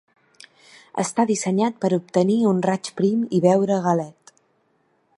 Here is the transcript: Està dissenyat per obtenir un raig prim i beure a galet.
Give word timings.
Està 1.03 1.25
dissenyat 1.31 1.77
per 1.85 1.93
obtenir 1.99 2.39
un 2.55 2.65
raig 2.71 2.91
prim 3.03 3.23
i 3.41 3.43
beure 3.49 3.77
a 3.77 3.81
galet. 3.89 4.39